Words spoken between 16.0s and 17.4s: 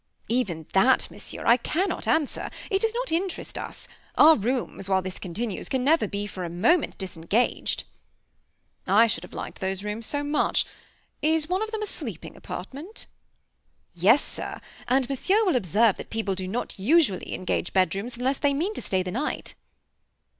people do not usually